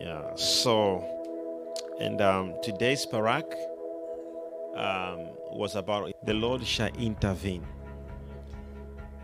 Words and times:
Yeah. 0.00 0.34
So, 0.34 1.04
and 2.00 2.22
um, 2.22 2.54
today's 2.62 3.04
parak 3.04 3.52
um, 4.74 5.28
was 5.52 5.76
about 5.76 6.10
the 6.24 6.32
Lord 6.32 6.66
shall 6.66 6.88
intervene. 6.98 7.66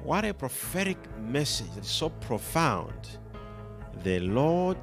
What 0.03 0.27
a 0.27 0.35
prophetic 0.35 0.99
message! 1.19 1.71
It's 1.79 1.91
so 1.91 2.11
profound. 2.11 3.19
The 4.05 4.21
Lord 4.21 4.77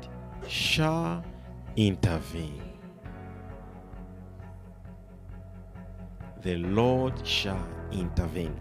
shall 0.47 1.23
intervene. 1.75 2.73
The 6.41 6.55
Lord 6.57 7.25
shall 7.25 7.67
intervene. 7.91 8.59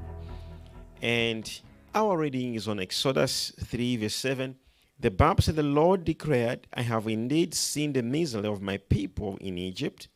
And 1.01 1.51
our 1.95 2.19
reading 2.19 2.57
is 2.57 2.69
on 2.69 2.79
Exodus 2.79 3.53
3, 3.59 3.97
verse 3.97 4.15
7. 4.15 4.55
The 5.03 5.11
Bible 5.11 5.43
said, 5.43 5.57
The 5.57 5.65
Lord 5.65 6.05
declared, 6.05 6.69
I 6.73 6.83
have 6.83 7.09
indeed 7.09 7.55
seen 7.55 7.93
the 7.93 8.05
misery 8.05 8.47
of 8.47 8.63
my 8.63 8.77
people 8.77 9.37
in 9.41 9.59
Egypt. 9.59 10.07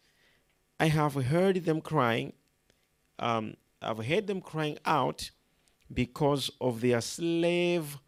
I 0.79 0.87
have 0.87 1.15
heard 1.15 1.65
them 1.65 1.81
crying. 1.81 2.35
Um, 3.19 3.57
I've 3.83 4.07
heard 4.07 4.29
them 4.29 4.41
crying 4.41 4.79
out 4.85 5.33
because 5.93 6.53
of 6.61 6.81
their 6.83 7.01
slave 7.01 7.99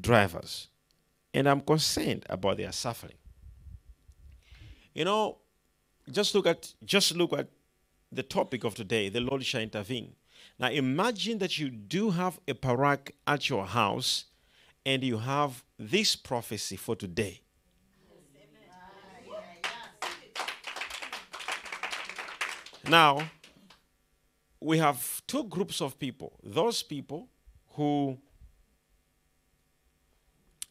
drivers. 0.00 0.66
And 1.32 1.48
I'm 1.48 1.60
concerned 1.60 2.26
about 2.28 2.56
their 2.56 2.72
suffering. 2.72 3.18
You 4.94 5.04
know, 5.04 5.38
just 6.10 6.34
look 6.34 6.48
at 6.48 6.74
just 6.84 7.14
look 7.14 7.32
at 7.32 7.50
the 8.10 8.24
topic 8.24 8.64
of 8.64 8.74
today, 8.74 9.08
the 9.10 9.20
Lord 9.20 9.44
shall 9.44 9.60
intervene. 9.60 10.16
Now 10.58 10.70
imagine 10.70 11.38
that 11.38 11.56
you 11.58 11.70
do 11.70 12.10
have 12.10 12.40
a 12.48 12.54
parak 12.54 13.12
at 13.28 13.48
your 13.48 13.64
house 13.64 14.24
and 14.86 15.02
you 15.02 15.18
have 15.18 15.64
this 15.78 16.16
prophecy 16.16 16.76
for 16.76 16.94
today. 16.94 17.40
Now, 22.88 23.30
we 24.60 24.78
have 24.78 25.22
two 25.26 25.44
groups 25.44 25.80
of 25.80 25.98
people. 25.98 26.38
Those 26.42 26.82
people 26.82 27.28
who, 27.70 28.18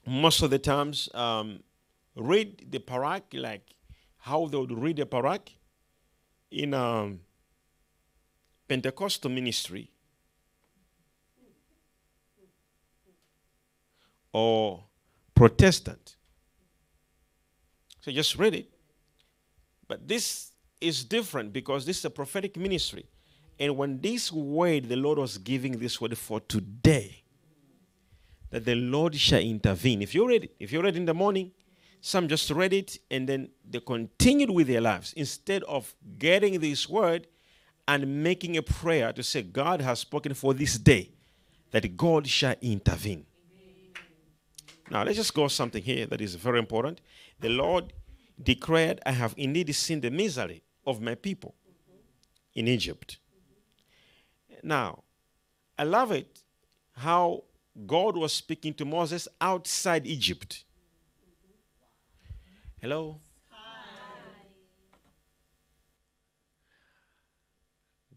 most 0.06 0.42
of 0.44 0.52
the 0.52 0.60
times, 0.60 1.10
um, 1.14 1.64
read 2.16 2.72
the 2.72 2.80
parak 2.80 3.24
like 3.34 3.74
how 4.18 4.46
they 4.46 4.58
would 4.58 4.72
read 4.72 4.98
the 4.98 5.06
parak 5.06 5.50
in 6.52 6.74
um, 6.74 7.22
Pentecostal 8.68 9.32
ministry 9.32 9.93
or 14.34 14.84
Protestant. 15.34 16.18
So 18.02 18.12
just 18.12 18.38
read 18.38 18.56
it. 18.56 18.70
But 19.88 20.08
this 20.08 20.52
is 20.82 21.06
different 21.06 21.54
because 21.54 21.86
this 21.86 22.00
is 22.00 22.06
a 22.06 22.10
prophetic 22.10 22.58
ministry. 22.58 23.06
And 23.60 23.78
when 23.78 24.02
this 24.02 24.32
word, 24.32 24.90
the 24.90 24.96
Lord 24.96 25.20
was 25.20 25.38
giving 25.38 25.80
this 25.80 26.02
word 26.02 26.18
for 26.18 26.40
today, 26.42 27.24
that 28.50 28.66
the 28.66 28.76
Lord 28.76 29.16
shall 29.16 29.40
intervene. 29.40 30.02
If 30.02 30.14
you 30.14 30.28
read 30.28 30.46
it, 30.46 30.56
if 30.60 30.72
you 30.72 30.82
read 30.82 30.98
in 30.98 31.06
the 31.06 31.14
morning, 31.14 31.52
some 32.02 32.28
just 32.28 32.50
read 32.52 32.74
it 32.74 32.98
and 33.10 33.30
then 33.30 33.50
they 33.70 33.80
continued 33.80 34.50
with 34.50 34.68
their 34.68 34.82
lives 34.82 35.14
instead 35.14 35.64
of 35.64 35.96
getting 36.18 36.60
this 36.60 36.90
word 36.90 37.28
and 37.88 38.24
making 38.24 38.58
a 38.58 38.62
prayer 38.62 39.14
to 39.14 39.24
say, 39.24 39.42
God 39.42 39.82
has 39.82 40.00
spoken 40.00 40.34
for 40.34 40.54
this 40.54 40.78
day, 40.78 41.12
that 41.72 41.96
God 41.96 42.28
shall 42.28 42.56
intervene. 42.62 43.26
Now, 44.90 45.04
let's 45.04 45.18
just 45.18 45.34
go 45.34 45.48
something 45.48 45.82
here 45.82 46.06
that 46.08 46.22
is 46.22 46.36
very 46.36 46.60
important. 46.60 47.02
The 47.40 47.50
Lord 47.50 47.94
declared, 48.42 49.00
I 49.06 49.12
have 49.12 49.34
indeed 49.38 49.74
seen 49.76 50.02
the 50.02 50.12
misery 50.12 50.64
of 50.86 51.02
my 51.02 51.16
people 51.16 51.56
in 52.54 52.68
Egypt. 52.68 53.18
Now, 54.62 55.04
I 55.78 55.84
love 55.84 56.12
it 56.12 56.44
how 56.94 57.44
God 57.86 58.16
was 58.16 58.34
speaking 58.34 58.74
to 58.76 58.86
Moses 58.86 59.28
outside 59.42 60.06
Egypt. 60.06 60.64
Hello? 62.80 63.20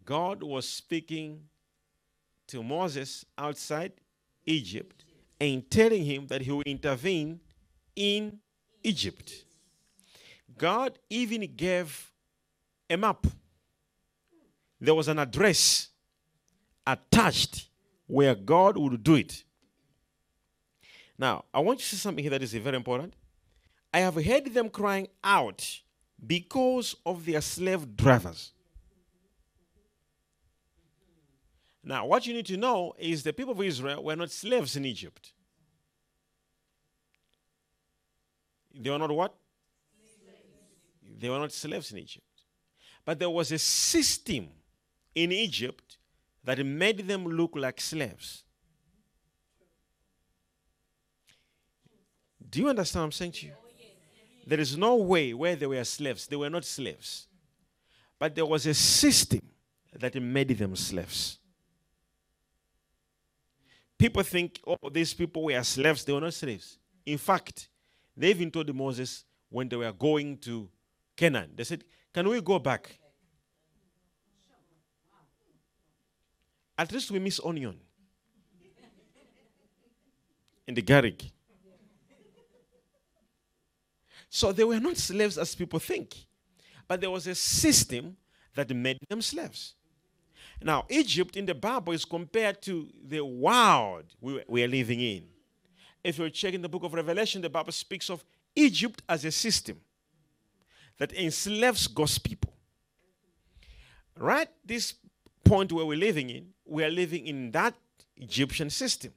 God 0.04 0.42
was 0.42 0.68
speaking 0.68 1.40
to 2.46 2.62
Moses 2.62 3.24
outside 3.36 3.92
Egypt 4.44 4.95
and 5.40 5.70
telling 5.70 6.04
him 6.04 6.26
that 6.28 6.42
he 6.42 6.50
will 6.50 6.62
intervene 6.62 7.40
in 7.94 8.38
Egypt. 8.82 9.44
God 10.56 10.98
even 11.10 11.48
gave 11.54 12.10
a 12.88 12.96
map. 12.96 13.26
There 14.80 14.94
was 14.94 15.08
an 15.08 15.18
address 15.18 15.88
attached 16.86 17.68
where 18.06 18.34
God 18.34 18.76
would 18.76 19.02
do 19.02 19.16
it. 19.16 19.42
Now, 21.18 21.44
I 21.52 21.60
want 21.60 21.80
you 21.80 21.84
to 21.84 21.88
see 21.88 21.96
something 21.96 22.22
here 22.22 22.30
that 22.30 22.42
is 22.42 22.52
very 22.54 22.76
important. 22.76 23.14
I 23.92 24.00
have 24.00 24.22
heard 24.22 24.52
them 24.52 24.68
crying 24.68 25.08
out 25.24 25.80
because 26.24 26.94
of 27.04 27.24
their 27.24 27.40
slave 27.40 27.96
drivers. 27.96 28.52
Now, 31.88 32.04
what 32.04 32.26
you 32.26 32.34
need 32.34 32.46
to 32.46 32.56
know 32.56 32.94
is 32.98 33.22
the 33.22 33.32
people 33.32 33.52
of 33.52 33.62
Israel 33.62 34.02
were 34.02 34.16
not 34.16 34.32
slaves 34.32 34.74
in 34.74 34.84
Egypt. 34.84 35.32
They 38.74 38.90
were 38.90 38.98
not 38.98 39.12
what? 39.12 39.32
They 41.18 41.30
were 41.30 41.38
not 41.38 41.52
slaves 41.52 41.92
in 41.92 41.98
Egypt. 41.98 42.26
But 43.04 43.20
there 43.20 43.30
was 43.30 43.52
a 43.52 43.58
system 43.58 44.48
in 45.14 45.30
Egypt 45.30 45.98
that 46.42 46.58
made 46.66 47.06
them 47.06 47.24
look 47.24 47.52
like 47.54 47.80
slaves. 47.80 48.42
Do 52.50 52.62
you 52.62 52.68
understand 52.68 53.02
what 53.02 53.06
I'm 53.06 53.12
saying 53.12 53.32
to 53.32 53.46
you? 53.46 53.52
There 54.44 54.58
is 54.58 54.76
no 54.76 54.96
way 54.96 55.32
where 55.34 55.54
they 55.54 55.66
were 55.66 55.84
slaves. 55.84 56.26
They 56.26 56.36
were 56.36 56.50
not 56.50 56.64
slaves. 56.64 57.28
But 58.18 58.34
there 58.34 58.46
was 58.46 58.66
a 58.66 58.74
system 58.74 59.42
that 59.92 60.20
made 60.20 60.48
them 60.48 60.74
slaves. 60.74 61.38
People 63.98 64.22
think, 64.22 64.60
oh, 64.66 64.76
these 64.90 65.14
people 65.14 65.44
were 65.44 65.62
slaves. 65.62 66.04
They 66.04 66.12
were 66.12 66.20
not 66.20 66.34
slaves. 66.34 66.78
In 67.04 67.18
fact, 67.18 67.68
they 68.16 68.30
even 68.30 68.50
told 68.50 68.74
Moses 68.74 69.24
when 69.48 69.68
they 69.68 69.76
were 69.76 69.92
going 69.92 70.38
to 70.38 70.68
Canaan, 71.16 71.50
they 71.54 71.64
said, 71.64 71.84
Can 72.12 72.28
we 72.28 72.40
go 72.40 72.58
back? 72.58 72.98
At 76.78 76.92
least 76.92 77.10
we 77.10 77.18
miss 77.18 77.40
onion 77.42 77.78
in 80.66 80.74
the 80.74 80.82
garlic. 80.82 81.24
So 84.28 84.52
they 84.52 84.64
were 84.64 84.78
not 84.78 84.98
slaves 84.98 85.38
as 85.38 85.54
people 85.54 85.78
think, 85.78 86.14
but 86.86 87.00
there 87.00 87.10
was 87.10 87.26
a 87.26 87.34
system 87.34 88.16
that 88.54 88.68
made 88.74 88.98
them 89.08 89.22
slaves. 89.22 89.74
Now, 90.62 90.84
Egypt 90.88 91.36
in 91.36 91.46
the 91.46 91.54
Bible 91.54 91.92
is 91.92 92.04
compared 92.04 92.62
to 92.62 92.88
the 93.06 93.24
world 93.24 94.04
we, 94.20 94.42
we 94.48 94.64
are 94.64 94.68
living 94.68 95.00
in. 95.00 95.24
If 96.02 96.18
you're 96.18 96.30
checking 96.30 96.62
the 96.62 96.68
book 96.68 96.84
of 96.84 96.94
Revelation, 96.94 97.42
the 97.42 97.50
Bible 97.50 97.72
speaks 97.72 98.08
of 98.08 98.24
Egypt 98.54 99.02
as 99.08 99.24
a 99.24 99.32
system 99.32 99.80
that 100.98 101.12
enslaves 101.12 101.86
God's 101.86 102.18
people. 102.18 102.52
Right? 104.16 104.48
This 104.64 104.94
point 105.44 105.72
where 105.72 105.84
we're 105.84 105.98
living 105.98 106.30
in, 106.30 106.48
we 106.64 106.84
are 106.84 106.90
living 106.90 107.26
in 107.26 107.50
that 107.52 107.74
Egyptian 108.16 108.70
system 108.70 109.12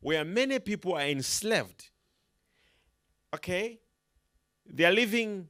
where 0.00 0.24
many 0.24 0.58
people 0.58 0.94
are 0.94 1.02
enslaved. 1.02 1.90
Okay? 3.34 3.78
They 4.64 4.84
are 4.84 4.92
living 4.92 5.48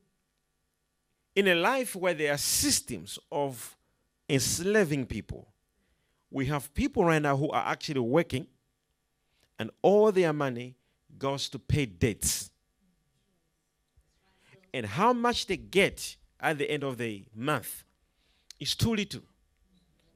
in 1.35 1.49
a 1.49 1.55
life 1.55 1.94
where 1.94 2.14
there 2.14 2.32
are 2.32 2.38
systems 2.38 3.19
of 3.31 3.76
enslaving 4.28 5.06
people. 5.06 5.48
We 6.30 6.46
have 6.46 6.72
people 6.75 7.04
right 7.04 7.22
now 7.22 7.36
who 7.36 7.50
are 7.50 7.64
actually 7.66 8.00
working, 8.00 8.46
and 9.58 9.70
all 9.82 10.12
their 10.12 10.32
money 10.32 10.76
goes 11.19 11.48
to 11.50 11.58
pay 11.58 11.86
debts. 11.86 12.50
And 14.72 14.84
how 14.84 15.12
much 15.12 15.46
they 15.46 15.56
get 15.56 16.16
at 16.38 16.58
the 16.58 16.70
end 16.70 16.84
of 16.84 16.98
the 16.98 17.25
month 17.34 17.84
is 18.60 18.75
too 18.75 18.94
little. 18.94 19.22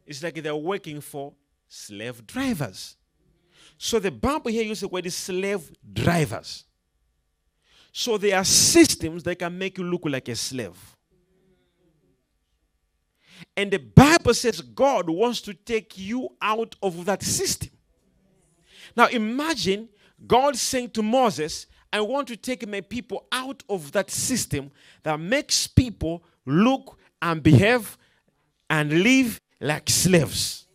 It's 0.06 0.22
like 0.22 0.34
they're 0.42 0.54
working 0.54 1.00
for 1.00 1.32
slave 1.68 2.26
drivers. 2.26 2.96
So 3.78 3.98
the 3.98 4.10
Bible 4.10 4.50
here 4.50 4.62
uses 4.62 4.82
the 4.82 4.88
word 4.88 5.10
slave 5.10 5.72
drivers. 5.92 6.64
So 7.92 8.18
there 8.18 8.36
are 8.36 8.44
systems 8.44 9.22
that 9.24 9.38
can 9.38 9.56
make 9.56 9.78
you 9.78 9.84
look 9.84 10.02
like 10.04 10.28
a 10.28 10.36
slave. 10.36 10.91
And 13.56 13.70
the 13.70 13.78
Bible 13.78 14.34
says 14.34 14.60
God 14.60 15.08
wants 15.08 15.40
to 15.42 15.54
take 15.54 15.98
you 15.98 16.30
out 16.40 16.74
of 16.82 17.04
that 17.04 17.22
system. 17.22 17.70
Now 18.96 19.06
imagine 19.06 19.88
God 20.26 20.56
saying 20.56 20.90
to 20.90 21.02
Moses, 21.02 21.66
I 21.92 22.00
want 22.00 22.28
to 22.28 22.36
take 22.36 22.66
my 22.66 22.80
people 22.80 23.26
out 23.32 23.62
of 23.68 23.92
that 23.92 24.10
system 24.10 24.70
that 25.02 25.20
makes 25.20 25.66
people 25.66 26.24
look 26.46 26.98
and 27.20 27.42
behave 27.42 27.98
and 28.70 29.02
live 29.02 29.40
like 29.60 29.90
slaves. 29.90 30.66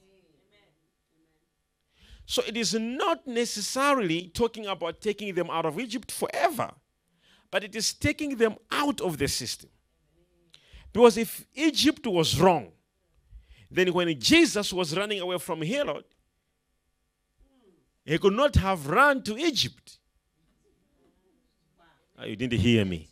So 2.25 2.43
it 2.45 2.57
is 2.57 2.73
not 2.73 3.25
necessarily 3.25 4.29
talking 4.33 4.67
about 4.67 5.01
taking 5.01 5.33
them 5.33 5.49
out 5.49 5.65
of 5.65 5.79
Egypt 5.79 6.11
forever, 6.11 6.71
but 7.49 7.63
it 7.63 7.75
is 7.75 7.93
taking 7.93 8.35
them 8.35 8.57
out 8.69 8.99
of 9.01 9.17
the 9.17 9.27
system. 9.27 9.69
Because 10.97 11.15
if 11.15 11.45
Egypt 11.53 12.07
was 12.07 12.41
wrong, 12.41 12.71
then 13.69 13.93
when 13.93 14.19
Jesus 14.19 14.73
was 14.73 14.97
running 14.97 15.21
away 15.21 15.37
from 15.37 15.61
Herod, 15.61 16.05
he 18.03 18.17
could 18.17 18.33
not 18.33 18.55
have 18.55 18.87
run 18.87 19.21
to 19.21 19.37
Egypt. 19.37 19.99
Oh, 22.17 22.25
you 22.25 22.35
didn't 22.35 22.59
hear 22.59 22.83
me. 22.83 23.07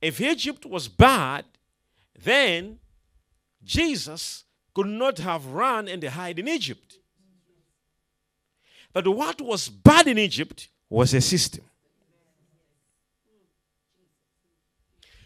If 0.00 0.20
Egypt 0.20 0.64
was 0.64 0.86
bad, 0.86 1.44
then 2.22 2.78
Jesus 3.64 4.44
could 4.72 4.86
not 4.86 5.18
have 5.18 5.44
run 5.44 5.88
and 5.88 6.04
hide 6.04 6.38
in 6.38 6.46
Egypt. 6.46 6.98
But 8.92 9.08
what 9.08 9.40
was 9.40 9.68
bad 9.68 10.06
in 10.06 10.18
Egypt 10.18 10.68
was 10.88 11.12
a 11.14 11.20
system. 11.20 11.64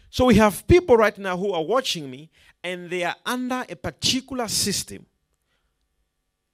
So 0.09 0.25
we 0.25 0.35
have 0.35 0.67
people 0.67 0.97
right 0.97 1.17
now 1.17 1.37
who 1.37 1.51
are 1.51 1.63
watching 1.63 2.09
me 2.09 2.29
and 2.63 2.89
they 2.89 3.03
are 3.03 3.15
under 3.25 3.65
a 3.69 3.75
particular 3.75 4.47
system. 4.47 5.05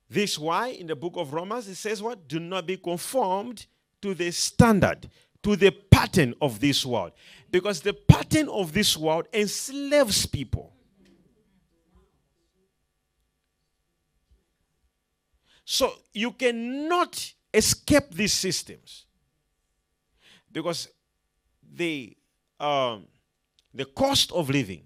This 0.09 0.37
why 0.37 0.67
in 0.67 0.87
the 0.87 0.95
book 0.95 1.13
of 1.15 1.33
Romans 1.33 1.67
it 1.67 1.75
says 1.75 2.01
what? 2.01 2.27
Do 2.27 2.39
not 2.39 2.67
be 2.67 2.77
conformed 2.77 3.65
to 4.01 4.13
the 4.13 4.31
standard, 4.31 5.09
to 5.41 5.55
the 5.55 5.71
pattern 5.71 6.35
of 6.41 6.59
this 6.59 6.85
world. 6.85 7.13
Because 7.49 7.81
the 7.81 7.93
pattern 7.93 8.49
of 8.49 8.73
this 8.73 8.97
world 8.97 9.27
enslaves 9.33 10.25
people. 10.25 10.73
So 15.65 15.93
you 16.13 16.31
cannot 16.31 17.33
escape 17.53 18.11
these 18.11 18.33
systems. 18.33 19.05
Because 20.51 20.89
the, 21.75 22.15
um, 22.59 23.07
the 23.73 23.85
cost 23.85 24.31
of 24.31 24.49
living 24.49 24.83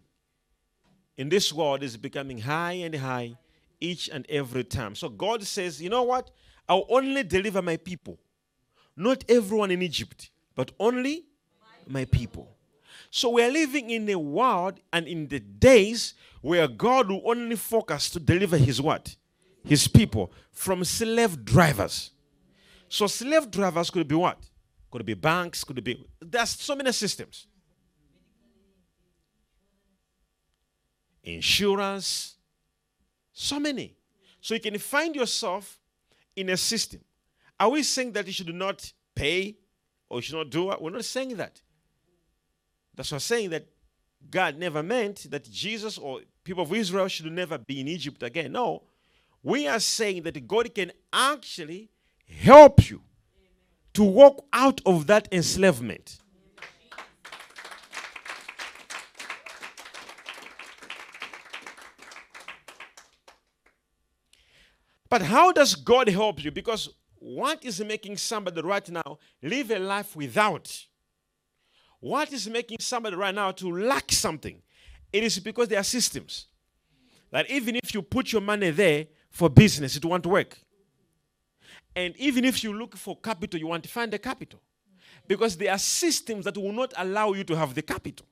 in 1.17 1.29
this 1.29 1.51
world 1.51 1.83
is 1.83 1.97
becoming 1.97 2.39
high 2.39 2.73
and 2.73 2.95
high 2.95 3.37
each 3.79 4.09
and 4.09 4.25
every 4.29 4.63
time. 4.63 4.95
So 4.95 5.09
God 5.09 5.43
says, 5.43 5.81
you 5.81 5.89
know 5.89 6.03
what? 6.03 6.31
I'll 6.69 6.85
only 6.89 7.23
deliver 7.23 7.61
my 7.61 7.77
people 7.77 8.19
not 8.97 9.23
everyone 9.29 9.71
in 9.71 9.81
Egypt, 9.81 10.31
but 10.55 10.71
only 10.79 11.25
my 11.87 12.03
people. 12.05 12.49
So 13.11 13.29
we 13.29 13.43
are 13.43 13.51
living 13.51 13.91
in 13.91 14.09
a 14.09 14.17
world 14.17 14.79
and 14.91 15.07
in 15.07 15.27
the 15.27 15.39
days 15.39 16.15
where 16.41 16.67
God 16.67 17.09
will 17.09 17.21
only 17.23 17.55
focus 17.55 18.09
to 18.09 18.19
deliver 18.19 18.57
his 18.57 18.81
what? 18.81 19.15
His 19.63 19.87
people 19.87 20.31
from 20.51 20.83
slave 20.83 21.45
drivers. 21.45 22.11
So 22.89 23.07
slave 23.07 23.49
drivers 23.51 23.89
could 23.89 24.07
be 24.07 24.15
what? 24.15 24.39
Could 24.89 25.05
be 25.05 25.13
banks, 25.13 25.63
could 25.63 25.81
be 25.83 26.05
there's 26.19 26.49
so 26.49 26.75
many 26.75 26.91
systems. 26.91 27.47
Insurance, 31.35 32.35
so 33.33 33.59
many. 33.59 33.95
So 34.41 34.53
you 34.53 34.59
can 34.59 34.77
find 34.77 35.15
yourself 35.15 35.79
in 36.35 36.49
a 36.49 36.57
system 36.57 37.01
are 37.59 37.69
we 37.69 37.83
saying 37.83 38.11
that 38.13 38.27
you 38.27 38.33
should 38.33 38.53
not 38.53 38.91
pay 39.15 39.57
or 40.09 40.19
you 40.19 40.21
should 40.21 40.35
not 40.35 40.49
do 40.49 40.71
it? 40.71 40.81
We're 40.81 40.91
not 40.91 41.05
saying 41.05 41.37
that. 41.37 41.61
That's 42.95 43.11
why 43.11 43.17
saying 43.17 43.49
that 43.51 43.67
God 44.29 44.57
never 44.57 44.83
meant 44.83 45.29
that 45.31 45.49
Jesus 45.49 45.97
or 45.97 46.21
people 46.43 46.63
of 46.63 46.73
Israel 46.73 47.07
should 47.07 47.31
never 47.31 47.57
be 47.57 47.79
in 47.79 47.87
Egypt 47.87 48.23
again. 48.23 48.51
No. 48.51 48.83
We 49.43 49.67
are 49.67 49.79
saying 49.79 50.23
that 50.23 50.47
God 50.47 50.73
can 50.73 50.91
actually 51.13 51.89
help 52.41 52.89
you 52.89 53.01
to 53.93 54.03
walk 54.03 54.45
out 54.53 54.81
of 54.85 55.07
that 55.07 55.27
enslavement. 55.31 56.19
But 65.09 65.21
how 65.21 65.51
does 65.51 65.75
God 65.75 66.09
help 66.09 66.43
you? 66.43 66.51
Because 66.51 66.89
what 67.15 67.63
is 67.63 67.83
making 67.83 68.17
somebody 68.17 68.61
right 68.61 68.87
now 68.89 69.19
live 69.41 69.71
a 69.71 69.79
life 69.79 70.15
without? 70.15 70.85
What 71.99 72.31
is 72.31 72.47
making 72.49 72.77
somebody 72.79 73.15
right 73.15 73.33
now 73.33 73.51
to 73.51 73.71
lack 73.71 74.11
something? 74.11 74.61
It 75.11 75.23
is 75.23 75.39
because 75.39 75.67
there 75.67 75.79
are 75.79 75.83
systems. 75.83 76.47
That 77.31 77.49
even 77.49 77.75
if 77.75 77.93
you 77.93 78.01
put 78.01 78.31
your 78.31 78.41
money 78.41 78.69
there 78.69 79.07
for 79.31 79.49
business, 79.49 79.95
it 79.95 80.05
won't 80.05 80.25
work. 80.25 80.57
And 81.95 82.15
even 82.17 82.45
if 82.45 82.63
you 82.63 82.73
look 82.73 82.95
for 82.95 83.17
capital, 83.19 83.59
you 83.59 83.67
want 83.67 83.83
to 83.83 83.89
find 83.89 84.13
the 84.13 84.19
capital. 84.19 84.61
Because 85.27 85.57
there 85.57 85.71
are 85.71 85.77
systems 85.77 86.45
that 86.45 86.55
will 86.55 86.71
not 86.71 86.93
allow 86.95 87.33
you 87.33 87.43
to 87.45 87.55
have 87.55 87.73
the 87.73 87.81
capital. 87.81 88.25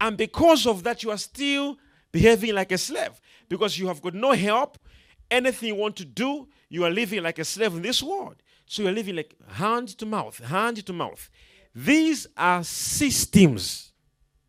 And 0.00 0.16
because 0.16 0.66
of 0.66 0.82
that, 0.84 1.02
you 1.02 1.10
are 1.10 1.18
still 1.18 1.76
behaving 2.10 2.54
like 2.54 2.72
a 2.72 2.78
slave. 2.78 3.20
Because 3.48 3.78
you 3.78 3.86
have 3.88 4.00
got 4.00 4.14
no 4.14 4.32
help. 4.32 4.78
Anything 5.30 5.68
you 5.68 5.74
want 5.74 5.96
to 5.96 6.04
do, 6.04 6.48
you 6.68 6.84
are 6.84 6.90
living 6.90 7.22
like 7.22 7.38
a 7.38 7.44
slave 7.44 7.74
in 7.74 7.82
this 7.82 8.02
world. 8.02 8.36
So 8.66 8.82
you're 8.82 8.92
living 8.92 9.16
like 9.16 9.34
hand 9.48 9.88
to 9.98 10.06
mouth, 10.06 10.38
hand 10.38 10.84
to 10.86 10.92
mouth. 10.92 11.28
These 11.74 12.26
are 12.36 12.64
systems 12.64 13.92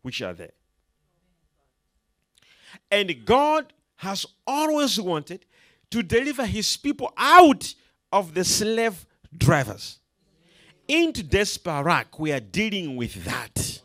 which 0.02 0.22
are 0.22 0.32
there. 0.32 0.52
And 2.90 3.24
God 3.24 3.72
has 3.96 4.26
always 4.46 5.00
wanted 5.00 5.44
to 5.90 6.02
deliver 6.02 6.44
his 6.44 6.76
people 6.76 7.12
out 7.16 7.74
of 8.12 8.34
the 8.34 8.44
slave 8.44 9.06
drivers. 9.36 9.98
In 10.88 11.12
today's 11.12 11.58
we 12.18 12.32
are 12.32 12.40
dealing 12.40 12.96
with 12.96 13.24
that. 13.24 13.81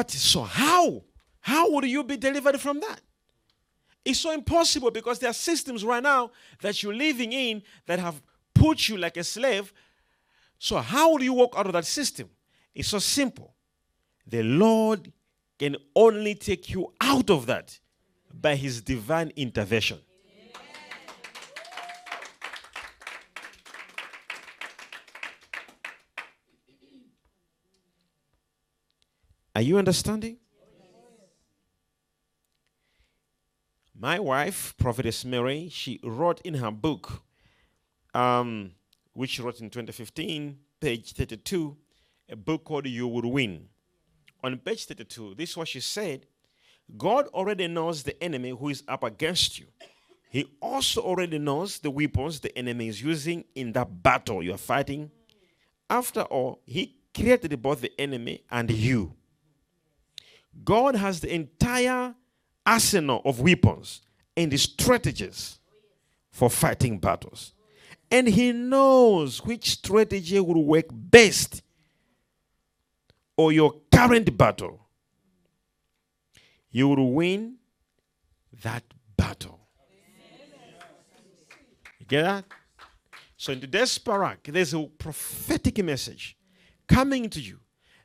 But 0.00 0.10
so 0.12 0.44
how? 0.44 1.02
How 1.40 1.70
would 1.72 1.84
you 1.84 2.02
be 2.02 2.16
delivered 2.16 2.58
from 2.58 2.80
that? 2.80 3.02
It's 4.02 4.20
so 4.20 4.30
impossible 4.32 4.90
because 4.90 5.18
there 5.18 5.28
are 5.28 5.34
systems 5.34 5.84
right 5.84 6.02
now 6.02 6.30
that 6.62 6.82
you're 6.82 6.94
living 6.94 7.34
in 7.34 7.62
that 7.84 7.98
have 7.98 8.22
put 8.54 8.88
you 8.88 8.96
like 8.96 9.18
a 9.18 9.24
slave. 9.24 9.74
So 10.58 10.78
how 10.78 11.18
do 11.18 11.24
you 11.24 11.34
walk 11.34 11.52
out 11.54 11.66
of 11.66 11.74
that 11.74 11.84
system? 11.84 12.30
It's 12.74 12.88
so 12.88 12.98
simple. 12.98 13.52
The 14.26 14.42
Lord 14.42 15.12
can 15.58 15.76
only 15.94 16.34
take 16.34 16.70
you 16.70 16.94
out 16.98 17.28
of 17.28 17.44
that 17.44 17.78
by 18.32 18.56
his 18.56 18.80
divine 18.80 19.34
intervention. 19.36 19.98
Are 29.60 29.62
you 29.62 29.76
understanding? 29.76 30.38
My 33.94 34.18
wife, 34.18 34.74
Prophetess 34.78 35.22
Mary, 35.26 35.68
she 35.70 36.00
wrote 36.02 36.40
in 36.46 36.54
her 36.54 36.70
book, 36.70 37.20
um, 38.14 38.70
which 39.12 39.32
she 39.32 39.42
wrote 39.42 39.60
in 39.60 39.68
2015, 39.68 40.58
page 40.80 41.12
32, 41.12 41.76
a 42.30 42.36
book 42.36 42.64
called 42.64 42.86
You 42.86 43.06
Will 43.06 43.30
Win. 43.30 43.68
On 44.42 44.56
page 44.56 44.86
32, 44.86 45.34
this 45.34 45.50
is 45.50 45.56
what 45.58 45.68
she 45.68 45.80
said 45.80 46.24
God 46.96 47.26
already 47.26 47.68
knows 47.68 48.02
the 48.02 48.16
enemy 48.24 48.56
who 48.58 48.70
is 48.70 48.82
up 48.88 49.04
against 49.04 49.58
you. 49.58 49.66
He 50.30 50.46
also 50.62 51.02
already 51.02 51.38
knows 51.38 51.80
the 51.80 51.90
weapons 51.90 52.40
the 52.40 52.56
enemy 52.56 52.88
is 52.88 53.02
using 53.02 53.44
in 53.54 53.72
that 53.72 54.02
battle 54.02 54.42
you're 54.42 54.56
fighting. 54.56 55.10
After 55.90 56.22
all, 56.22 56.62
He 56.64 56.96
created 57.14 57.60
both 57.60 57.82
the 57.82 57.92
enemy 58.00 58.42
and 58.50 58.70
you. 58.70 59.16
God 60.64 60.94
has 60.94 61.20
the 61.20 61.34
entire 61.34 62.14
arsenal 62.66 63.22
of 63.24 63.40
weapons 63.40 64.02
and 64.36 64.50
the 64.50 64.56
strategies 64.56 65.58
for 66.30 66.50
fighting 66.50 66.98
battles. 66.98 67.52
And 68.10 68.28
He 68.28 68.52
knows 68.52 69.44
which 69.44 69.70
strategy 69.70 70.38
will 70.40 70.64
work 70.64 70.86
best 70.90 71.62
or 73.36 73.52
your 73.52 73.74
current 73.92 74.36
battle. 74.36 74.86
You 76.70 76.88
will 76.88 77.12
win 77.12 77.56
that 78.62 78.84
battle. 79.16 79.60
You 81.98 82.06
get 82.06 82.22
that? 82.22 82.44
So 83.36 83.52
in 83.52 83.60
today's 83.60 83.98
parak, 83.98 84.38
there's 84.44 84.74
a 84.74 84.82
prophetic 84.82 85.82
message 85.82 86.36
coming 86.86 87.30
to 87.30 87.40
you 87.40 87.58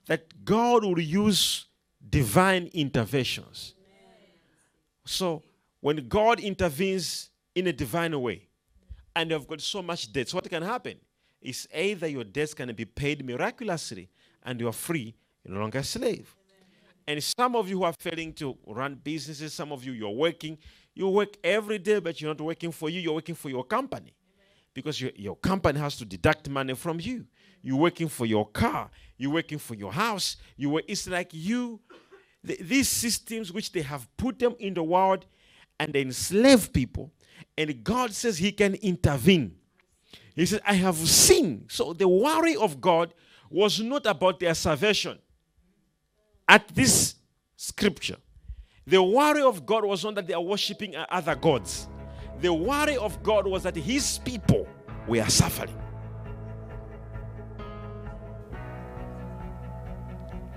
that 0.08 0.46
God 0.46 0.86
will 0.86 1.00
use 1.00 1.66
divine 2.10 2.70
interventions 2.74 3.76
So 5.06 5.44
when 5.80 6.08
God 6.08 6.40
intervenes 6.40 7.30
in 7.54 7.68
a 7.68 7.74
divine 7.74 8.20
way, 8.20 8.48
and 9.16 9.30
you've 9.32 9.48
got 9.48 9.62
so 9.62 9.82
much 9.82 10.12
debt, 10.12 10.34
what 10.34 10.50
can 10.50 10.64
happen 10.64 10.98
is 11.42 11.68
either 11.74 12.08
your 12.08 12.24
debts 12.24 12.54
can 12.54 12.74
be 12.74 12.86
paid 12.86 13.24
miraculously 13.24 14.10
and 14.44 14.60
you 14.60 14.68
are 14.68 14.74
free, 14.74 15.16
you're 15.44 15.54
no 15.54 15.62
longer 15.62 15.80
a 15.80 15.84
slave. 15.84 16.36
And 17.08 17.24
some 17.24 17.56
of 17.56 17.70
you 17.70 17.78
who 17.78 17.84
are 17.84 17.94
failing 17.94 18.34
to 18.34 18.58
run 18.66 18.96
businesses, 18.96 19.54
some 19.54 19.72
of 19.72 19.86
you 19.86 19.94
you're 19.94 20.10
working, 20.10 20.58
you 20.96 21.08
work 21.08 21.38
every 21.44 21.78
day, 21.78 22.00
but 22.00 22.20
you're 22.20 22.32
not 22.32 22.42
working 22.42 22.72
for 22.72 22.90
you, 22.90 23.00
you're 23.00 23.14
working 23.14 23.36
for 23.36 23.50
your 23.50 23.64
company. 23.64 24.12
Because 24.76 25.02
your, 25.02 25.12
your 25.16 25.36
company 25.38 25.80
has 25.80 25.98
to 25.98 26.06
deduct 26.06 26.48
money 26.48 26.76
from 26.76 27.00
you. 27.00 27.26
You're 27.64 27.78
working 27.78 28.10
for 28.10 28.28
your 28.28 28.48
car, 28.48 28.92
you're 29.18 29.32
working 29.32 29.58
for 29.58 29.74
your 29.74 29.92
house. 29.92 30.38
You 30.56 30.70
work, 30.70 30.84
it's 30.88 31.08
like 31.08 31.30
you, 31.32 31.80
the, 32.44 32.58
these 32.62 32.88
systems 32.88 33.52
which 33.52 33.72
they 33.72 33.82
have 33.82 34.08
put 34.18 34.38
them 34.38 34.56
in 34.60 34.76
the 34.76 34.84
world 34.84 35.26
and 35.80 35.92
they 35.92 36.02
enslave 36.02 36.72
people. 36.72 37.12
And 37.58 37.84
God 37.84 38.14
says 38.14 38.38
He 38.38 38.52
can 38.52 38.76
intervene. 38.76 39.56
He 40.36 40.46
says, 40.46 40.60
I 40.68 40.74
have 40.74 40.98
seen. 40.98 41.66
So 41.70 41.94
the 41.94 42.08
worry 42.08 42.56
of 42.56 42.80
God 42.80 43.14
was 43.50 43.80
not 43.80 44.06
about 44.06 44.40
their 44.40 44.54
salvation. 44.54 45.18
At 46.48 46.68
this 46.68 47.16
scripture, 47.56 48.18
the 48.86 49.02
worry 49.02 49.42
of 49.42 49.66
God 49.66 49.86
was 49.86 50.04
not 50.04 50.16
that 50.16 50.28
they 50.28 50.34
are 50.34 50.42
worshiping 50.42 50.96
other 51.10 51.36
gods. 51.36 51.88
The 52.42 52.54
worry 52.54 52.98
of 52.98 53.22
God 53.24 53.48
was 53.48 53.64
that 53.64 53.76
his 53.76 54.20
people 54.20 54.68
were 55.08 55.26
suffering. 55.30 55.76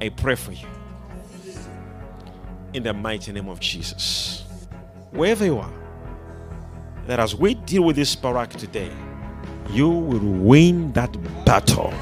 I 0.00 0.10
pray 0.10 0.36
for 0.36 0.52
you 0.52 0.66
in 2.72 2.82
the 2.82 2.92
mighty 2.92 3.32
name 3.32 3.48
of 3.48 3.58
Jesus. 3.60 4.44
Wherever 5.10 5.44
you 5.44 5.58
are, 5.58 5.72
that 7.06 7.18
as 7.18 7.34
we 7.34 7.54
deal 7.54 7.82
with 7.82 7.96
this 7.96 8.14
barak 8.14 8.50
today, 8.50 8.92
you 9.70 9.88
will 9.88 10.20
win 10.20 10.92
that 10.92 11.16
battle. 11.44 11.92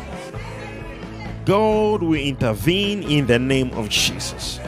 God 1.44 2.02
will 2.02 2.14
intervene 2.14 3.04
in 3.04 3.26
the 3.26 3.38
name 3.38 3.70
of 3.74 3.88
Jesus. 3.88 4.58